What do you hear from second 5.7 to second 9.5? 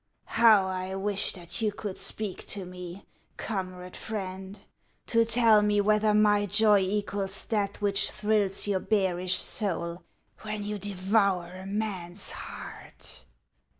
whether my joy equals that which thrills your bearish